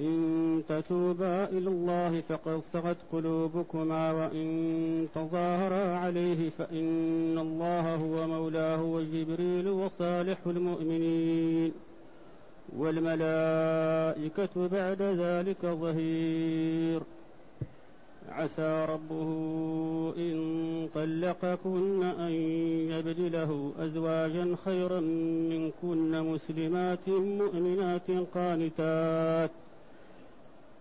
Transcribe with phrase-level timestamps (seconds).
[0.00, 9.68] إن تتوبا إلى الله فقد صغت قلوبكما وإن تظاهرا عليه فإن الله هو مولاه وجبريل
[9.68, 11.72] وصالح المؤمنين
[12.76, 17.00] والملائكة بعد ذلك ظهير.
[18.28, 19.28] عسى ربه
[20.16, 22.32] إن طلقكن أن
[22.90, 25.00] يبدله أزواجا خيرا
[25.50, 29.50] منكن مسلمات مؤمنات قانتات.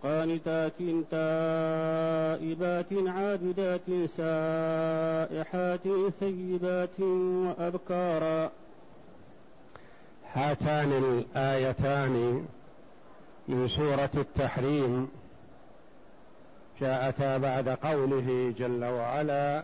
[0.04, 0.78] قانتات
[1.12, 5.88] تائبات عابدات سائحات
[6.20, 8.52] ثيبات وأبكارا.
[10.34, 12.46] هاتان الآيتان
[13.48, 15.10] من سورة التحريم.
[16.82, 19.64] جاءتا بعد قوله جل وعلا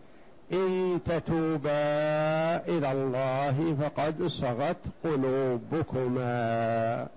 [0.53, 7.07] إن تتوبا إلى الله فقد صغت قلوبكما.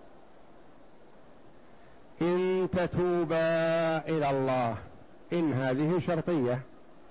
[2.22, 4.76] إن تتوبا إلى الله
[5.32, 6.60] إن هذه شرطية.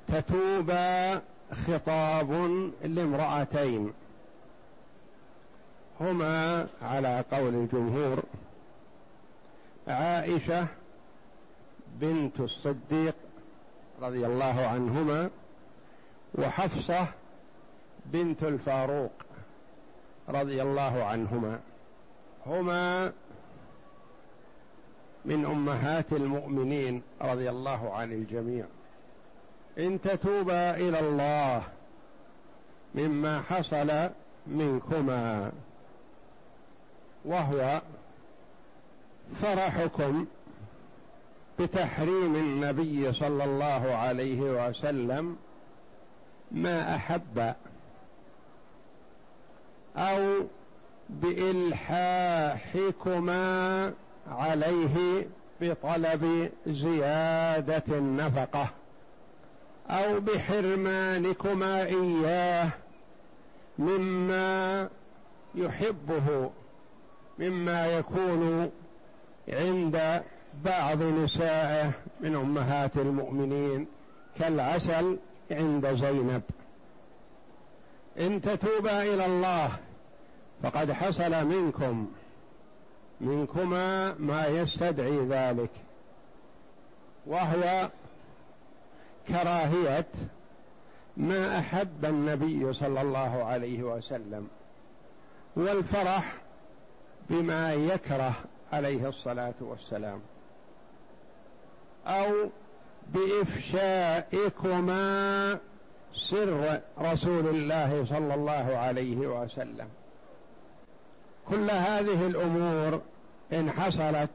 [0.07, 1.21] تتوبا
[1.67, 2.31] خطاب
[2.83, 3.93] لامرأتين.
[6.01, 8.23] هما على قول الجمهور
[9.87, 10.67] عائشة
[12.01, 13.15] بنت الصديق
[14.01, 15.29] رضي الله عنهما
[16.35, 17.07] وحفصة
[18.05, 19.11] بنت الفاروق
[20.29, 21.59] رضي الله عنهما.
[22.45, 23.11] هما
[25.25, 28.65] من أمهات المؤمنين رضي الله عن الجميع.
[29.77, 31.63] إن تتوبا إلى الله
[32.95, 34.09] مما حصل
[34.47, 35.51] منكما.
[37.25, 37.81] وهو
[39.41, 40.25] فرحكم
[41.59, 45.37] بتحريم النبي صلى الله عليه وسلم
[46.53, 47.53] ما أحب
[49.97, 50.43] أو
[52.53, 53.93] بإلحاحكما
[54.27, 55.27] عليه
[55.61, 58.69] بطلب زيادة النفقة
[59.89, 62.69] أو بحرمانكما إياه
[63.79, 64.89] مما
[65.55, 66.49] يحبه
[67.39, 68.71] مما يكون
[69.49, 70.23] عند
[70.65, 73.87] بعض نسائه من أمهات المؤمنين
[74.39, 75.17] كالعسل
[75.51, 76.41] عند زينب.
[78.19, 79.69] إن تتوبا إلى الله
[80.63, 82.07] فقد حصل منكم
[83.21, 85.69] منكما ما يستدعي ذلك
[87.25, 87.89] وهو
[89.27, 90.05] كراهية
[91.17, 94.47] ما أحب النبي صلى الله عليه وسلم
[95.55, 96.35] والفرح
[97.29, 98.33] بما يكره
[98.73, 100.21] عليه الصلاة والسلام
[102.07, 102.49] أو
[103.13, 104.93] بإفشائكما
[106.13, 109.87] سر رسول الله صلى الله عليه وسلم.
[111.49, 113.01] كل هذه الأمور
[113.53, 114.29] إن حصلت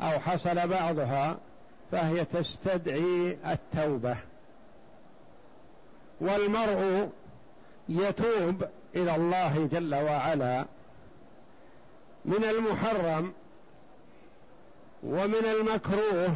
[0.00, 1.36] أو حصل بعضها
[1.92, 4.16] فهي تستدعي التوبة.
[6.20, 7.10] والمرء
[7.88, 8.64] يتوب
[8.96, 10.64] إلى الله جل وعلا
[12.24, 13.32] من المحرم
[15.02, 16.34] ومن المكروه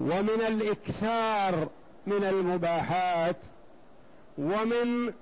[0.00, 1.68] ومن الإكثار
[2.06, 3.36] من المباحات
[4.38, 5.12] ومن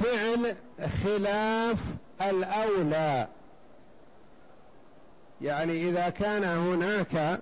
[0.00, 0.56] فعل
[1.04, 1.78] خلاف
[2.22, 3.28] الأولى.
[5.40, 7.40] يعني إذا كان هناك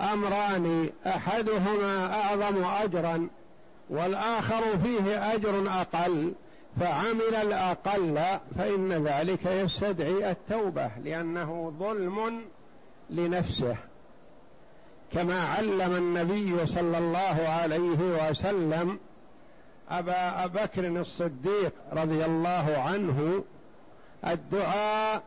[0.00, 3.28] أمران أحدهما أعظم اجرا
[3.90, 6.32] والآخر فيه أجر أقل
[6.80, 8.20] فعمل الأقل
[8.58, 12.40] فإن ذلك يستدعي التوبة لأنه ظلم
[13.10, 13.76] لنفسه.
[15.14, 18.98] كما علم النبي صلى الله عليه وسلم
[19.90, 23.44] أبا بكر الصديق رضي الله عنه
[24.26, 25.22] الدعاء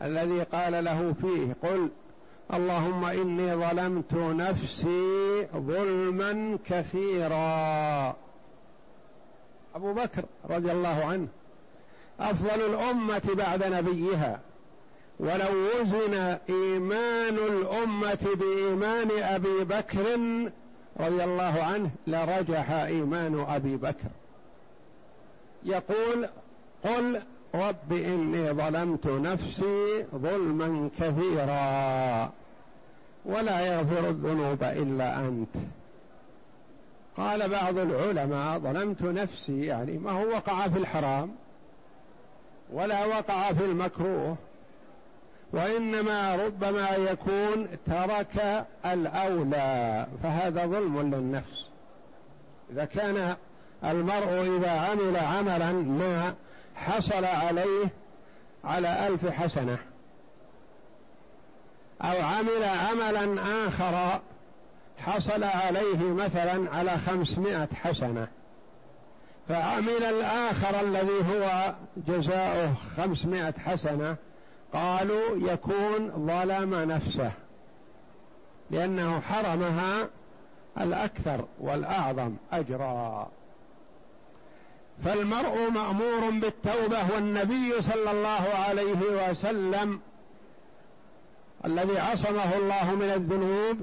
[0.00, 1.88] الذي قال له فيه قل
[2.54, 8.16] اللهم إني ظلمت نفسي ظلما كثيرا.
[9.74, 11.28] أبو بكر رضي الله عنه
[12.20, 14.40] أفضل الأمة بعد نبيها.
[15.18, 16.14] ولو وزن
[16.48, 20.16] إيمان الأمة بإيمان أبي بكر
[21.00, 24.08] رضي الله عنه لرجح إيمان أبي بكر.
[25.64, 26.28] يقول
[26.84, 27.20] قل
[27.54, 32.32] رب إني ظلمت نفسي ظلما كثيرا
[33.24, 35.56] ولا يغفر الذنوب إلا أنت.
[37.16, 41.34] قال بعض العلماء ظلمت نفسي يعني ما هو وقع في الحرام
[42.72, 44.36] ولا وقع في المكروه.
[45.52, 51.68] وإنما ربما يكون ترك الأولى فهذا ظلم للنفس.
[52.72, 53.36] إذا كان
[53.84, 56.34] المرء إذا عمل عملا ما
[56.76, 57.88] حصل عليه
[58.64, 59.78] على ألف حسنة
[62.02, 64.20] أو عمل عملا آخر
[64.98, 68.28] حصل عليه مثلا على خمسمائة حسنة
[69.48, 74.16] فعمل الآخر الذي هو جزاؤه خمسمائة حسنة
[74.72, 77.32] قالوا يكون ظلم نفسه
[78.70, 80.08] لأنه حرمها
[80.80, 83.28] الأكثر والأعظم أجرا.
[85.04, 90.00] فالمرء مأمور بالتوبة والنبي صلى الله عليه وسلم
[91.64, 93.78] الذي عصمه الله من الذنوب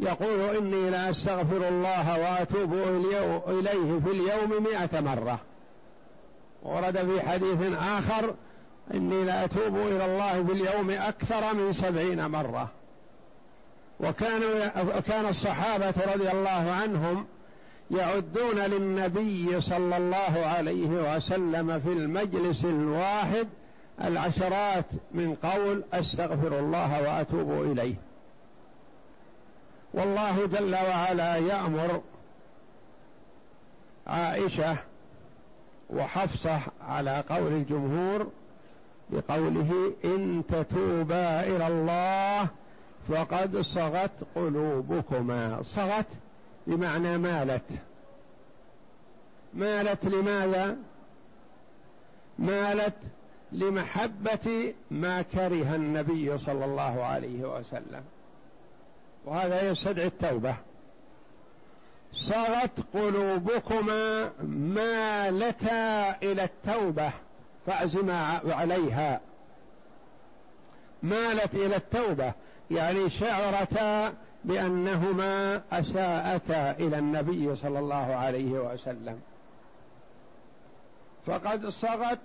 [0.00, 2.74] يقول إني لا أستغفر الله وأتوب
[3.48, 5.38] إليه في اليوم مئة مرة
[6.62, 8.34] ورد في حديث آخر
[8.94, 12.68] إني لا أتوب إلى الله في اليوم أكثر من سبعين مرة.
[14.00, 14.68] وكانوا
[15.00, 17.26] كان الصحابة رضي الله عنهم
[17.90, 23.48] يعدون للنبي صلى الله عليه وسلم في المجلس الواحد
[24.04, 27.94] العشرات من قول أستغفر الله وأتوب إليه.
[29.94, 32.00] والله جل وعلا يأمر
[34.06, 34.76] عائشة
[35.90, 38.30] وحفصة على قول الجمهور
[39.12, 42.48] بقوله إن تتوبا إلى الله
[43.08, 45.62] فقد صغت قلوبكما.
[45.62, 46.06] صغت
[46.66, 47.64] بمعنى مالت.
[49.54, 50.76] مالت لماذا؟
[52.38, 52.94] مالت
[53.52, 58.02] لمحبة ما كره النبي صلى الله عليه وسلم.
[59.24, 60.56] وهذا يستدعي التوبة.
[62.12, 64.30] صغت قلوبكما
[64.74, 67.12] مالتا إلى التوبة.
[67.66, 69.20] فاعزما عليها.
[71.02, 72.32] مالت إلى التوبة
[72.70, 74.14] يعني شعرتا
[74.44, 79.20] بأنهما أساءتا إلى النبي صلى الله عليه وسلم.
[81.26, 82.18] فقد صغت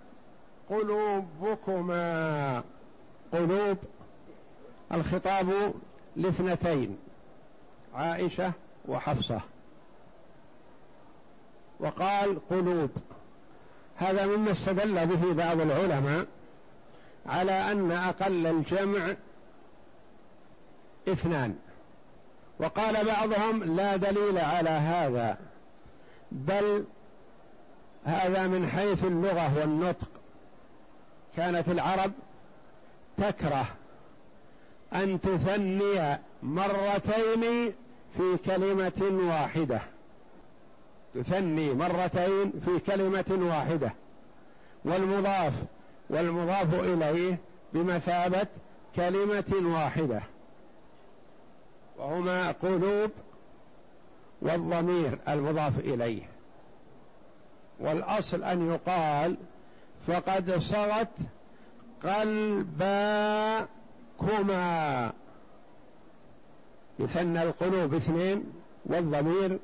[0.70, 2.64] قلوبكما.
[3.34, 3.78] قلوب
[4.92, 5.74] الخطاب
[6.16, 6.98] لاثنتين
[7.96, 8.52] عائشة
[8.88, 9.42] وحفصة.
[11.80, 12.90] وقال قلوب.
[13.98, 16.26] هذا مما استدل به بعض العلماء
[17.26, 19.16] على أن أقل الجمع
[21.08, 21.56] اثنان.
[22.60, 25.38] وقال بعضهم لا دليل على هذا
[26.32, 26.86] بل
[28.06, 30.10] هذا من حيث اللغة والنطق.
[31.38, 32.12] كانت العرب
[33.18, 33.66] تكره
[34.94, 37.74] أن تثني مرتين
[38.18, 39.82] في كلمة واحدة.
[41.24, 43.94] تثني مرتين في كلمة واحدة.
[44.86, 45.54] والمضاف
[46.10, 47.40] والمضاف إليه
[47.74, 48.48] بمثابة
[48.96, 50.22] كلمة واحدة.
[51.98, 53.12] وهما قلوب
[54.42, 56.24] والضمير المضاف إليه.
[57.80, 59.38] والأصل أن يقال
[60.08, 61.08] فقد صغت
[62.04, 63.68] قلباكما.
[67.00, 68.44] يثنى القلوب اثنين
[68.86, 69.60] والضمير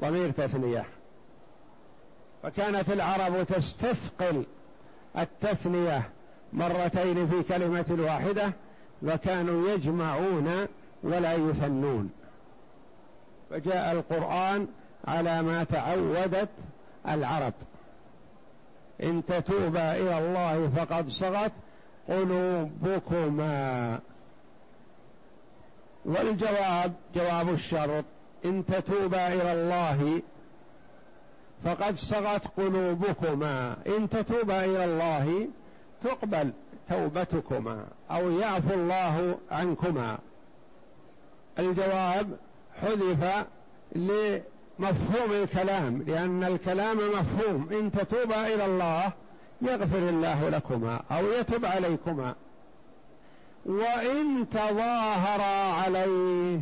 [0.00, 0.84] ضمير تثنية.
[2.42, 4.44] فكانت العرب تستثقل
[5.18, 6.10] التثنية
[6.52, 8.52] مرتين في كلمة واحدة
[9.02, 10.66] وكانوا يجمعون
[11.02, 12.10] ولا يثنون.
[13.50, 14.66] فجاء القرآن
[15.04, 16.48] على ما تعودت
[17.08, 17.52] العرب.
[19.02, 21.52] إن تتوبا إلى الله فقد صغت
[22.08, 23.98] قلوبكما.
[26.04, 28.04] والجواب جواب الشرط
[28.44, 30.22] إن تتوبا إلى الله
[31.64, 33.76] فقد صغت قلوبكما.
[33.86, 35.48] إن تتوبا إلى الله
[36.04, 36.52] تقبل
[36.88, 40.18] توبتكما أو يعفو الله عنكما.
[41.58, 42.36] الجواب
[42.82, 43.46] حذف
[43.92, 47.68] لمفهوم الكلام لأن الكلام مفهوم.
[47.72, 49.12] إن تتوبا إلى الله
[49.62, 52.34] يغفر الله لكما أو يتب عليكما.
[53.66, 56.60] وإن تظاهرا عليه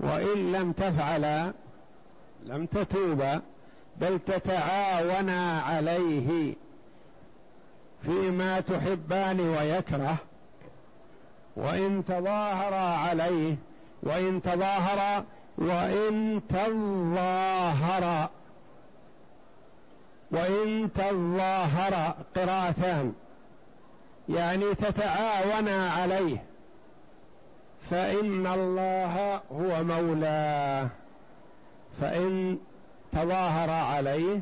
[0.00, 1.52] وإن لم تفعلا
[2.44, 3.40] لم تتوبا
[4.00, 6.54] بل تتعاونا عليه
[8.02, 10.16] فيما تحبان ويكره.
[11.56, 13.56] وإن تظاهر عليه
[14.02, 15.24] وإن تظاهر
[15.58, 18.28] وإن تظاهر.
[20.30, 23.12] وإن تظاهر قراءتان
[24.28, 26.45] يعني تتعاونا عليه.
[27.90, 30.88] فإن الله هو مولاه.
[32.00, 32.58] فإن
[33.12, 34.40] تظاهر عليه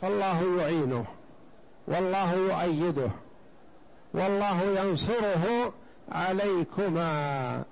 [0.00, 1.04] فالله يعينه
[1.88, 3.10] والله يؤيده
[4.14, 5.72] والله ينصره
[6.12, 7.62] عليكما.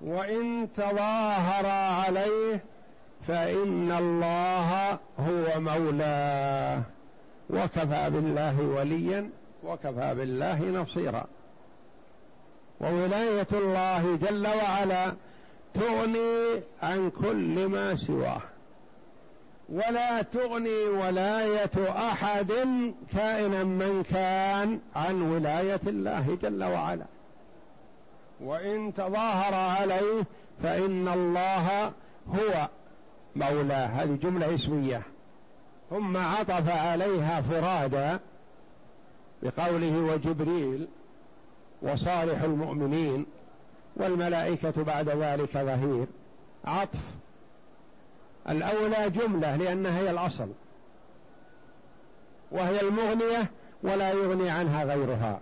[0.00, 1.66] وإن تظاهر
[2.04, 2.64] عليه
[3.28, 6.82] فإن الله هو مولاه.
[7.50, 9.30] وكفى بالله وليا
[9.64, 11.26] وكفى بالله نصيرا.
[12.80, 15.12] وولاية الله جل وعلا
[15.74, 18.40] تغني عن كل ما سواه.
[19.68, 22.52] ولا تغني ولاية أحد
[23.12, 27.06] كائنا من كان عن ولاية الله جل وعلا.
[28.40, 30.24] وإن تظاهر عليه
[30.62, 31.92] فإن الله
[32.28, 32.68] هو
[33.36, 33.86] مولاه.
[33.86, 35.02] هذه جملة اسمية.
[35.90, 38.20] ثم عطف عليها فرادا
[39.42, 40.88] بقوله وجبريل
[41.84, 43.26] وصالح المؤمنين
[43.96, 46.06] والملائكة بعد ذلك ظهير.
[46.64, 47.00] عطف.
[48.48, 50.48] الأولى جملة لأنها هي الأصل.
[52.50, 53.50] وهي المغنية
[53.82, 55.40] ولا يغني عنها غيرها.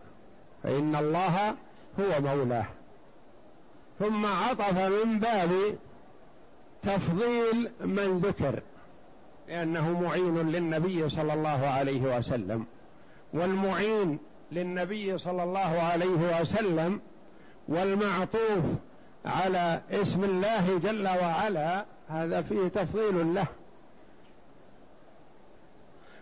[0.63, 1.55] فإن الله
[2.01, 2.67] هو مولاه.
[3.99, 5.51] ثم عطف من باب
[6.83, 8.61] تفضيل من ذكر
[9.49, 12.67] لأنه معين للنبي صلى الله عليه وسلم.
[13.33, 14.19] والمعين
[14.53, 17.01] للنبي صلى الله عليه وسلم
[17.69, 18.65] والمعطوف
[19.27, 23.47] على اسم الله جل وعلا هذا فيه تفضيل له.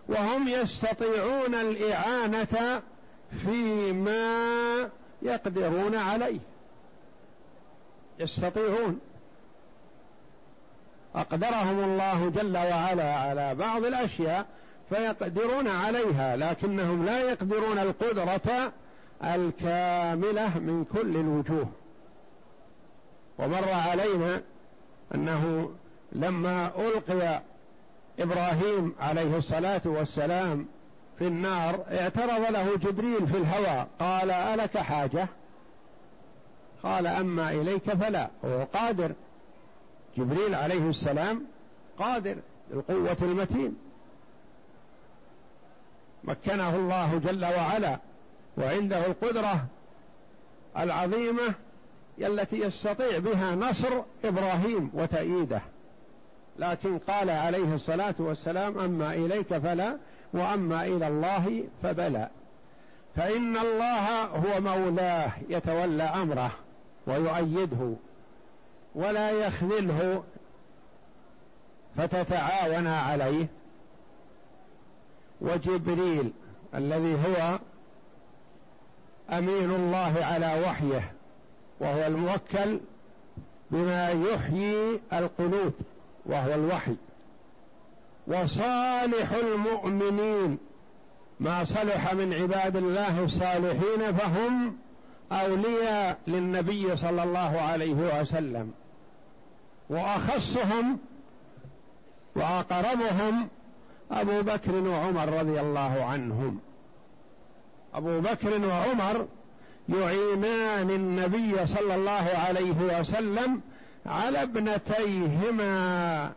[0.09, 2.83] وهم يستطيعون الإعانة
[3.45, 4.91] فيما
[5.23, 6.41] يقدرون عليه.
[8.19, 9.01] يستطيعون.
[11.15, 14.47] أقدرهم الله جل وعلا على بعض الأشياء
[14.91, 18.73] فيقدرون عليها لكنهم لا يقدرون القدرة
[19.25, 21.69] الكاملة من كل الوجوه.
[23.39, 24.43] ومر علينا
[25.15, 25.71] أنه
[26.13, 27.43] لما ألقي
[28.19, 30.67] إبراهيم عليه الصلاة والسلام
[31.19, 35.29] في النار اعترض له جبريل في الهوى قال ألك حاجة؟
[36.83, 38.31] قال أما إليك فلا.
[38.45, 39.13] هو قادر.
[40.17, 41.45] جبريل عليه السلام
[41.99, 42.37] قادر
[42.73, 43.90] القوة المتين.
[46.25, 47.99] مكنه الله جل وعلا
[48.59, 49.67] وعنده القدرة
[50.79, 51.55] العظيمة
[52.19, 55.61] التي يستطيع بها نصر إبراهيم وتأييده.
[56.59, 59.97] لكن قال عليه الصلاة والسلام أما إليك فلا
[60.33, 62.29] وأما إلى الله فبلى.
[63.17, 66.51] فإن الله هو مولاه يتولى أمره
[67.07, 67.95] ويؤيده
[68.95, 70.25] ولا يخذله
[71.97, 73.47] فتتعاون عليه.
[75.41, 76.33] وجبريل
[76.75, 77.59] الذي هو
[79.31, 81.13] أمين الله على وحيه
[81.81, 82.81] وهو الموكل
[83.71, 85.73] بما يحيي القلوب
[86.27, 86.95] وهو الوحي.
[88.27, 90.59] وصالح المؤمنين
[91.41, 94.77] ما صلح من عباد الله الصالحين فهم
[95.33, 98.73] أولياء للنبي صلى الله عليه وسلم.
[99.91, 100.99] وأخصهم
[102.37, 103.49] وأقربهم
[104.13, 106.59] أبو بكر وعمر رضي الله عنهم.
[107.95, 109.27] أبو بكر وعمر
[109.89, 113.61] يعينان النبي صلى الله عليه وسلم
[114.07, 116.33] على ابنتيهما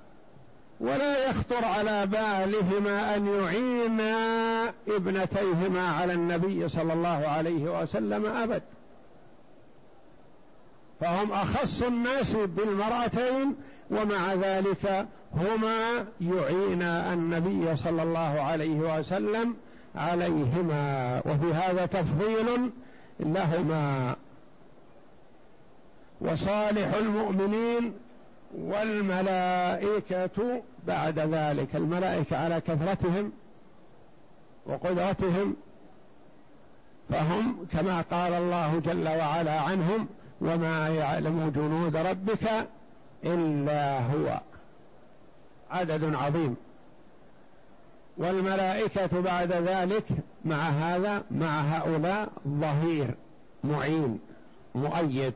[0.80, 8.62] ولا يخطر على بالهما أن يعينا ابنتيهما على النبي صلى الله عليه وسلم أبد.
[11.02, 13.56] فهم أخص الناس بالمرأتين
[13.92, 19.56] ومع ذلك هما يعينا النبي صلى الله عليه وسلم
[19.96, 22.72] عليهما وفي هذا تفضيل
[23.20, 24.16] لهما.
[26.22, 27.94] وصالح المؤمنين
[28.58, 33.32] والملائكة بعد ذلك الملائكة على كثرتهم
[34.66, 35.56] وقدرتهم
[37.10, 40.08] فهم كما قال الله جل وعلا عنهم
[40.42, 42.68] وما يعلم جنود ربك
[43.26, 44.40] إلا هو.
[45.74, 46.56] عدد عظيم.
[48.18, 50.06] والملائكة بعد ذلك
[50.46, 53.16] مع هذا مع هؤلاء ظهير
[53.64, 54.20] معين
[54.76, 55.34] مؤيد.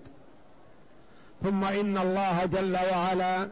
[1.43, 3.49] ثم إن الله جل وعلا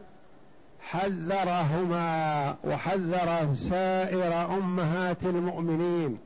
[0.80, 6.18] حذرهما وحذر سائر أمهات المؤمنين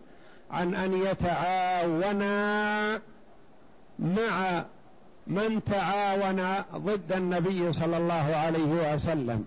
[0.51, 3.01] عن أن يتعاونا
[3.99, 4.65] مع
[5.27, 9.45] من تعاون ضد النبي صلى الله عليه وسلم.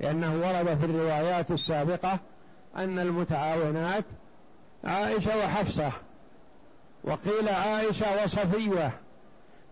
[0.00, 2.18] لأنه ورد في الروايات السابقة
[2.76, 4.04] أن المتعاونات
[4.84, 5.92] عائشة وحفصة
[7.04, 8.92] وقيل عائشة وصفية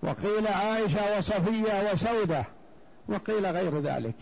[0.03, 2.45] وقيل عائشة وصفية وسودة
[3.09, 4.15] وقيل غير ذلك.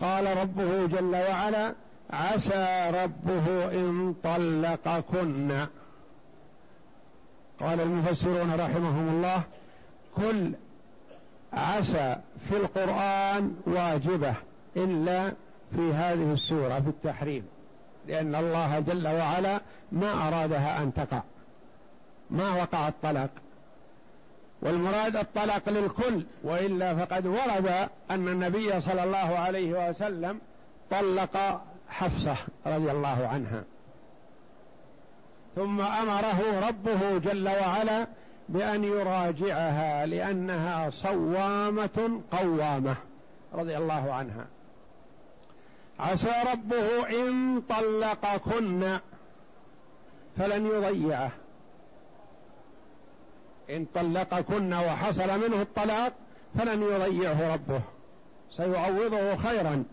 [0.00, 1.74] قال ربه جل وعلا
[2.10, 5.66] عسى ربه إن طلقكن
[7.60, 9.42] قال المفسرون رحمهم الله
[10.16, 10.52] كل
[11.52, 12.16] عسى
[12.48, 14.34] في القرآن واجبة
[14.76, 15.32] إلا
[15.76, 17.46] في هذه السورة في التحريم.
[18.08, 19.60] لأن الله جل وعلا
[19.92, 21.22] ما أرادها أن تقع.
[22.30, 23.30] ما وقع الطلاق.
[24.62, 30.40] والمراد الطلاق للكل وإلا فقد ورد أن النبي صلى الله عليه وسلم
[30.90, 33.62] طلق حفصة رضي الله عنها.
[35.56, 38.06] ثم أمره ربه جل وعلا
[38.48, 42.96] بأن يراجعها لأنها صوامة قوامة
[43.54, 44.46] رضي الله عنها.
[46.00, 48.98] عسى ربه إن طلقكن
[50.38, 51.30] فلن يضيعه.
[53.70, 56.12] إن طلقكن وحصل منه الطلاق
[56.58, 57.80] فلن يضيعه ربه.
[58.50, 59.84] سيعوضه خيرا.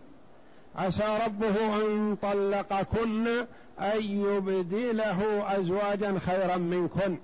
[0.76, 3.28] عسى ربه أن طلقكن
[3.80, 7.18] أن يبدله أزواجا خيرا منكن.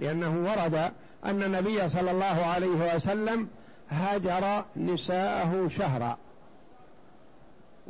[0.00, 0.92] لأنه ورد
[1.24, 3.48] أن النبي صلى الله عليه وسلم
[3.90, 6.18] هاجر نساءه شهرا.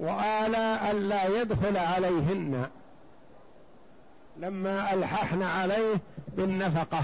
[0.01, 2.67] وآلى ألا يدخل عليهن.
[4.37, 5.95] لما ألححن عليه
[6.37, 7.03] بالنفقة.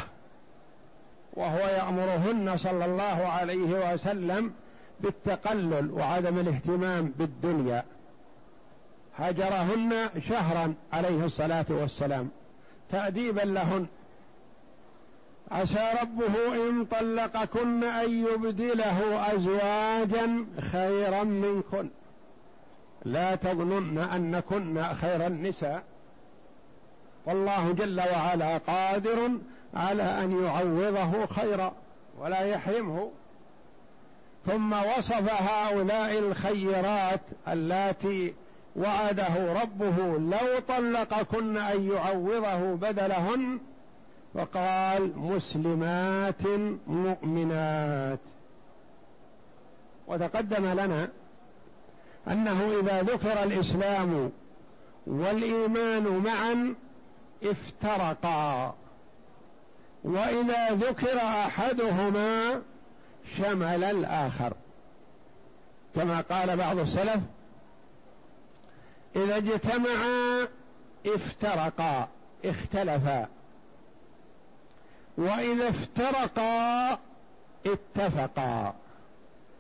[1.35, 4.53] وهو يأمرهن صلى الله عليه وسلم
[5.01, 7.85] بالتقلل وعدم الاهتمام بالدنيا.
[9.17, 12.31] هجرهن شهرا عليه الصلاة والسلام.
[12.91, 13.87] تأديبا لهن.
[15.51, 21.89] عسى ربه إن طلقكن أن يبدله أزواجا خيرا منكن.
[23.05, 25.83] لا تظنن أنكن خير النساء.
[27.27, 29.31] والله جل وعلا قادر
[29.75, 31.73] على أن يعوضه خيرا
[32.19, 33.11] ولا يحرمه.
[34.47, 38.35] ثم وصف هؤلاء الخيرات اللاتي
[38.77, 43.59] وعده ربه لو طلقكن أن يعوضه بدلهن.
[44.35, 46.47] وقال مسلمات
[46.87, 48.19] مؤمنات.
[50.07, 51.09] وتقدم لنا
[52.29, 54.33] أنه إذا ذكر الإسلام
[55.07, 56.75] والإيمان معا
[57.43, 58.75] افترقا.
[60.05, 62.63] وإذا ذكر أحدهما
[63.37, 64.53] شمل الآخر.
[65.95, 67.21] كما قال بعض السلف
[69.17, 70.49] إذا اجتمعا
[71.07, 72.09] افترقا
[72.45, 73.29] اختلفا.
[75.19, 76.99] وإذا افترقا
[77.67, 78.75] اتفقا.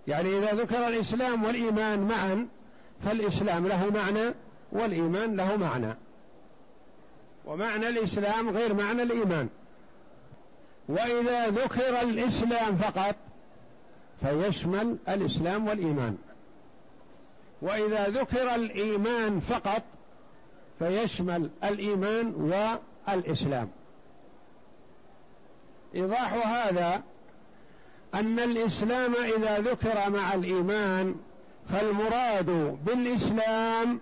[0.08, 2.48] يعني إذا ذكر الإسلام والإيمان معا
[3.04, 4.34] فالإسلام له معنى
[4.72, 5.94] والإيمان له معنى.
[7.44, 9.48] ومعنى الإسلام غير معنى الإيمان.
[10.88, 13.16] وإذا ذكر الإسلام فقط
[14.20, 16.16] فيشمل الإسلام والإيمان.
[17.62, 19.82] وإذا ذكر الإيمان فقط
[20.78, 22.34] فيشمل الإيمان
[23.08, 23.68] والإسلام.
[25.94, 27.02] إيضاح هذا
[28.14, 31.14] أن الإسلام إذا ذكر مع الإيمان
[31.68, 34.00] فالمراد بالإسلام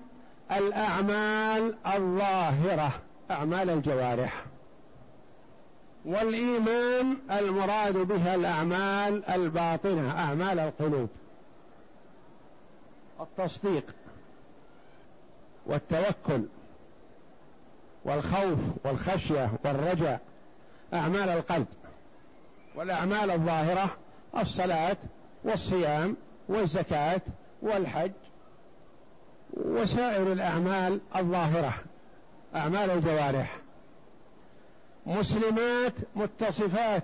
[0.52, 3.00] الأعمال الظاهرة
[3.30, 4.44] أعمال الجوارح.
[6.04, 11.08] والإيمان المراد بها الأعمال الباطنة أعمال القلوب.
[13.20, 13.84] التصديق
[15.66, 16.42] والتوكل
[18.04, 20.20] والخوف والخشية والرجاء
[20.94, 21.66] أعمال القلب.
[22.74, 23.96] والأعمال الظاهرة
[24.38, 24.96] الصلاة
[25.44, 26.16] والصيام
[26.48, 27.20] والزكاة
[27.64, 28.12] والحج
[29.54, 31.72] وسائر الأعمال الظاهرة
[32.56, 33.56] أعمال الجوارح.
[35.06, 37.02] مسلمات متصفات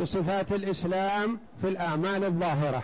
[0.00, 2.82] بصفات الإسلام في الأعمال الظاهرة.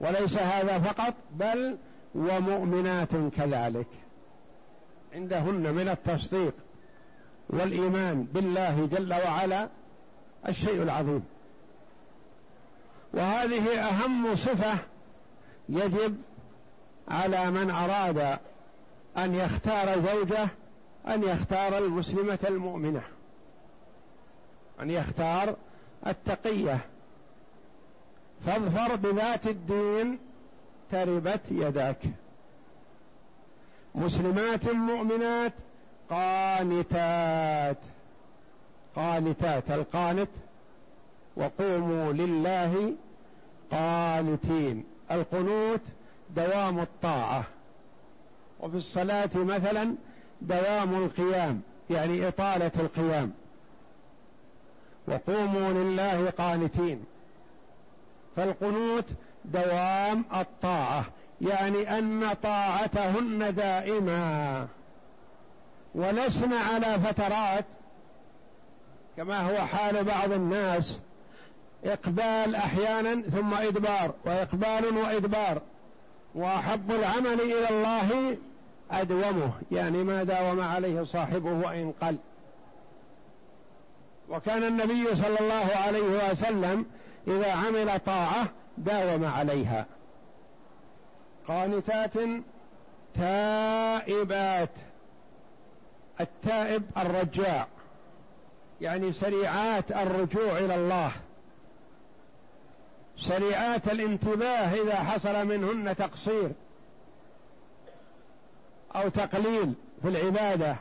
[0.00, 1.78] وليس هذا فقط بل
[2.14, 3.86] ومؤمنات كذلك.
[5.14, 6.54] عندهن من التصديق
[7.48, 9.68] والإيمان بالله جل وعلا
[10.48, 11.24] الشيء العظيم.
[13.14, 14.74] وهذه أهم صفة
[15.68, 16.16] يجب
[17.08, 18.38] على من أراد
[19.16, 20.48] أن يختار زوجه
[21.08, 23.02] أن يختار المسلمة المؤمنة
[24.80, 25.56] أن يختار
[26.06, 26.78] التقية.
[28.46, 30.18] فاظفر بذات الدين
[30.92, 32.02] تربت يداك.
[33.94, 35.52] مسلمات مؤمنات
[36.10, 37.78] قانتات
[38.96, 40.30] قانتات القانت.
[41.36, 42.94] وقوموا لله
[43.70, 44.91] قانتين.
[45.10, 45.80] القنوت
[46.30, 47.44] دوام الطاعة
[48.60, 49.94] وفي الصلاة مثلا
[50.42, 51.60] دوام القيام
[51.90, 53.32] يعني إطالة القيام.
[55.08, 57.04] وقوموا لله قانتين.
[58.36, 59.04] فالقنوت
[59.44, 61.04] دوام الطاعة
[61.40, 64.66] يعني أن طاعتهن دائما
[65.94, 67.64] ولسن على فترات
[69.16, 71.00] كما هو حال بعض الناس
[71.84, 75.62] إقبال أحيانا ثم إدبار وإقبال وإدبار.
[76.34, 78.36] وأحب العمل إلى الله
[78.90, 82.16] أدومه يعني ما داوم عليه صاحبه وإن قل.
[84.28, 86.86] وكان النبي صلى الله عليه وسلم
[87.28, 88.46] إذا عمل طاعة
[88.78, 89.86] داوم عليها.
[91.48, 92.12] قانتات
[93.14, 94.70] تائبات.
[96.20, 97.66] التائب الرجاع
[98.80, 101.12] يعني سريعات الرجوع إلى الله.
[103.22, 106.52] سريعات الانتباه إذا حصل منهن تقصير
[108.96, 110.76] أو تقليل في العبادة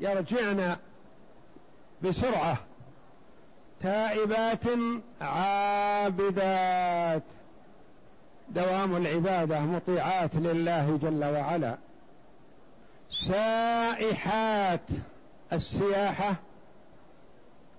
[0.00, 0.76] يرجعن
[2.02, 2.58] بسرعة
[3.80, 4.64] تائبات
[5.20, 7.22] عابدات.
[8.48, 11.76] دوام العبادة مطيعات لله جل وعلا.
[13.10, 14.80] سائحات
[15.52, 16.34] السياحة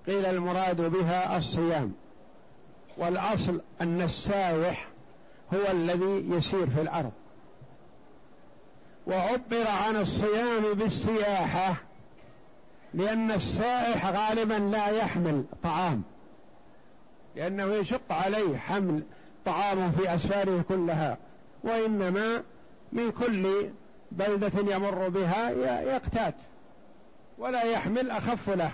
[0.08, 1.94] قيل المراد بها الصيام.
[2.98, 4.88] والأصل أن السائح
[5.54, 7.12] هو الذي يسير في الأرض.
[9.08, 11.76] وعبر عن الصيام بالسياحة
[12.94, 16.04] لأن السائح غالبا لا يحمل طعام
[17.36, 19.04] لأنه يشق عليه حمل
[19.46, 21.18] طعام في أسفاره كلها
[21.64, 22.44] وإنما
[22.92, 23.70] من كل
[24.12, 25.50] بلدة يمر بها
[25.82, 26.36] يقتات
[27.38, 28.72] ولا يحمل أخف له.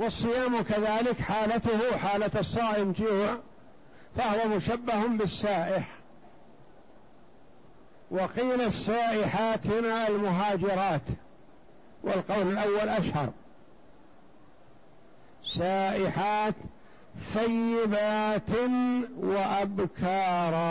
[0.00, 3.36] والصيام كذلك حالته حالة الصائم جوع
[4.16, 5.88] فهو مشبه بالسائح.
[8.10, 11.02] وقيل السائحات هنا المهاجرات
[12.02, 13.28] والقول الأول أشهر.
[15.44, 16.54] سائحات
[17.18, 18.50] ثيبات
[19.20, 20.64] وأبكارا.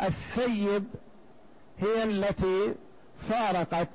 [0.00, 0.84] الثيب
[1.78, 2.74] هي التي
[3.28, 3.88] فارقت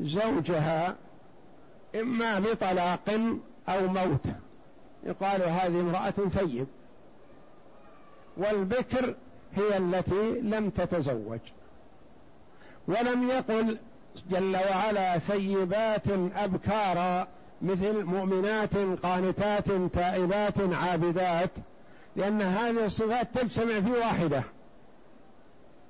[0.00, 0.96] زوجها
[2.00, 3.20] إما بطلاق
[3.68, 4.24] أو موت.
[5.04, 6.66] يقال هذه امرأة ثيب.
[8.36, 9.14] والبكر
[9.54, 11.40] هي التي لم تتزوج.
[12.88, 13.78] ولم يقل
[14.30, 17.28] جل وعلا ثيبات أبكارا
[17.62, 21.50] مثل مؤمنات قانتات تائبات عابدات
[22.16, 24.42] لأن هذه الصفات تجتمع في واحدة.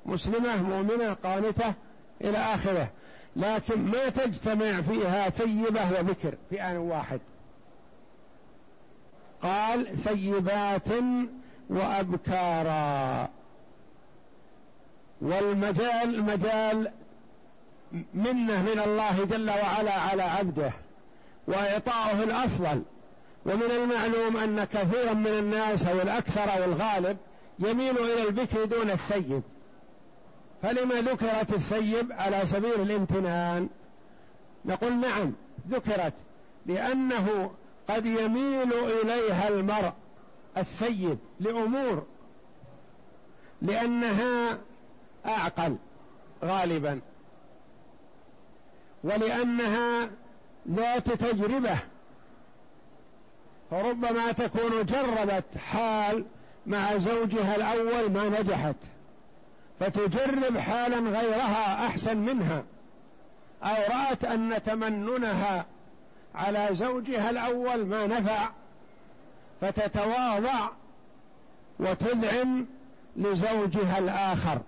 [0.07, 1.75] مسلمة مؤمنة قانتة
[2.21, 2.89] إلى آخره.
[3.37, 7.21] لكن ما تجتمع فيها ثيبة وبكر في آن واحد.
[9.43, 10.89] قال ثيبات
[11.71, 13.29] وأبكارا.
[15.21, 16.91] والمجال مجال
[18.15, 20.73] منه من الله جل وعلا على عبده
[21.49, 22.83] وإعطاؤه الأفضل.
[23.47, 27.17] ومن المعلوم أن كثيرا من الناس أو الأكثر أو الغالب
[27.59, 29.43] يميل إلى البكر دون الثيب.
[30.63, 33.69] فلما ذكرت الثيب على سبيل الامتنان
[34.65, 35.33] نقول نعم
[35.71, 36.13] ذكرت
[36.67, 37.51] لأنه
[37.89, 39.93] قد يميل إليها المرء
[40.57, 42.07] الثيب لأمور
[43.63, 44.59] لأنها
[45.27, 45.77] أعقل
[46.45, 47.01] غالبا
[49.05, 50.11] ولأنها
[50.71, 51.79] ذات تجربة
[53.71, 56.25] فربما تكون جربت حال
[56.67, 58.77] مع زوجها الأول ما نجحت.
[59.81, 62.65] فتجرب حالا غيرها أحسن منها.
[63.63, 65.67] أو رأت أن تمننها
[66.35, 68.51] على زوجها الأول ما نفع
[69.61, 70.71] فتتواضع
[71.79, 72.67] وتذعن
[73.17, 74.61] لزوجها الآخر.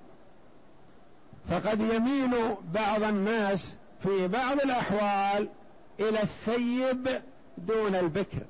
[1.51, 5.49] فقد يميل بعض الناس في بعض الأحوال
[6.01, 7.09] إلى الثيب
[7.59, 8.43] دون البكر.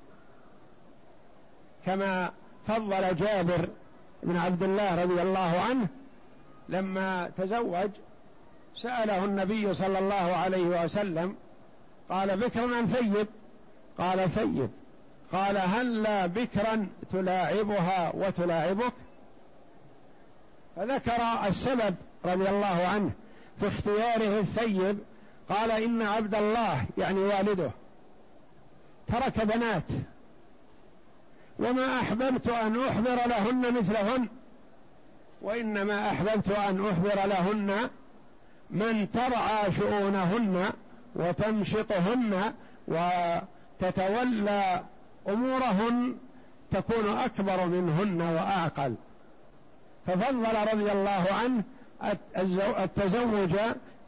[1.87, 2.31] كما
[2.69, 3.69] فضل جابر
[4.23, 5.89] بن عبد الله رضي الله عنه
[6.71, 7.91] لما تزوج
[8.77, 11.35] سأله النبي صلى الله عليه وسلم
[12.11, 13.27] قال بكرا ثيب
[13.99, 14.71] قال ثيب
[15.33, 18.93] قال هل لا بكرا تلاعبها وتلاعبك؟
[20.77, 23.11] فذكر السبب رضي الله عنه
[23.61, 24.99] في اختياره الثيب
[25.49, 27.71] قال إن عبد الله يعني والده
[29.07, 29.85] ترك بنات
[31.59, 34.29] وما أحببت أن أحضر لهن مثلهن
[35.43, 37.91] وإنما أحببت أن احضر لهن
[38.71, 40.71] من ترعى شؤونهن
[41.15, 42.53] وتمشطهن
[42.89, 44.83] وتتولى
[45.29, 46.17] أمورهن
[46.71, 48.95] تكون أكبر منهن وأعقل.
[50.07, 51.63] ففضل رضي الله عنه
[52.85, 53.57] التزوج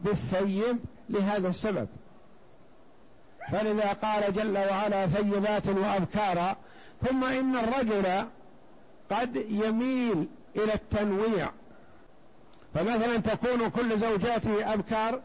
[0.00, 0.78] بالثيب
[1.10, 1.88] لهذا السبب.
[3.52, 6.56] فلذا قال جل وعلا ثيبات وأبكارا.
[7.08, 8.26] ثم إن الرجل
[9.10, 11.50] قد يميل إلى التنويع.
[12.74, 15.20] فمثلا تكون كل زوجاته أبكار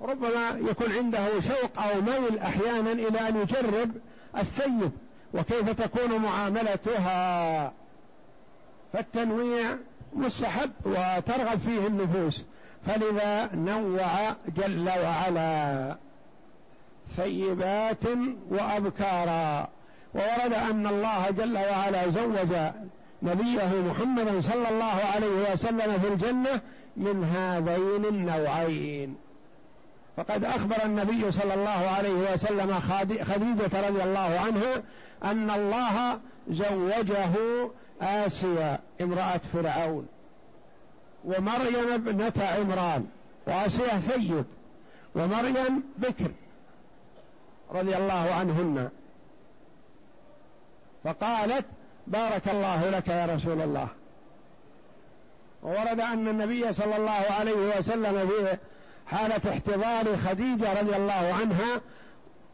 [0.00, 3.90] ربما يكون عنده شوق أو ميل أحيانا إلى أن يجرب
[4.38, 4.90] الثيب
[5.34, 7.72] وكيف تكون معاملتها.
[8.92, 9.76] فالتنويع
[10.12, 12.44] مستحب وترغب فيه النفوس.
[12.86, 15.96] فلذا نوع جل وعلا
[17.16, 18.04] ثيبات
[18.50, 19.68] وأبكارا.
[20.14, 22.56] وورد أن الله جل وعلا زوج
[23.22, 26.60] نبيه محمدا صلى الله عليه وسلم في الجنة
[26.96, 29.16] من هذين النوعين.
[30.16, 32.80] فقد أخبر النبي صلى الله عليه وسلم
[33.24, 34.82] خديجة رضي الله عنها
[35.24, 37.30] أن الله زوجه
[38.00, 40.06] آسيا امرأة فرعون
[41.24, 43.06] ومريم ابنة عمران
[43.46, 44.44] وآسيا ثيب
[45.14, 46.30] ومريم بكر
[47.70, 48.88] رضي الله عنهن.
[51.04, 51.64] فقالت
[52.08, 53.88] بارك الله لك يا رسول الله.
[55.62, 58.56] وورد أن النبي صلى الله عليه وسلم في
[59.06, 61.80] حالة احتضار خديجة رضي الله عنها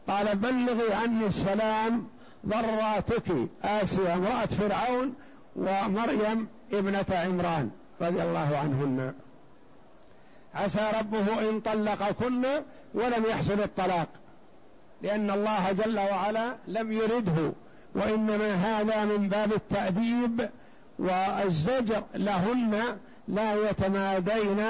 [0.07, 2.07] قال بلغي عني السلام
[2.45, 5.13] ضراتك آسيا امرأة فرعون
[5.55, 7.69] ومريم ابنة عمران
[8.01, 9.13] رضي الله عنهن.
[10.55, 12.45] عسى ربه إن طلقكن
[12.93, 14.07] ولم يحصل الطلاق
[15.01, 17.53] لأن الله جل وعلا لم يرده.
[17.95, 20.49] وإنما هذا من باب التأديب
[20.99, 22.81] والزجر لهن
[23.27, 24.61] لا يتمادين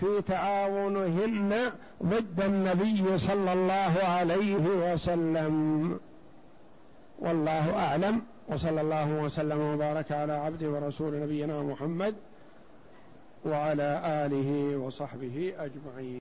[0.00, 1.54] في تعاونهن
[2.02, 5.98] ضد النبي صلى الله عليه وسلم.
[7.18, 12.14] والله أعلم وصلى الله وسلم وبارك على عبده ورسول نبينا محمد
[13.44, 16.12] وعلى آله وصحبه أجمعين.